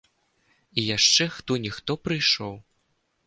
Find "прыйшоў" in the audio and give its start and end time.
2.05-2.53